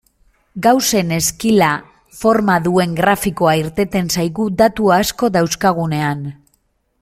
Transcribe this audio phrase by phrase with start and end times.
[0.67, 1.67] Gaussen ezkila
[2.21, 6.29] forma duen grafikoa irteten zaigu datu asko dauzkagunean.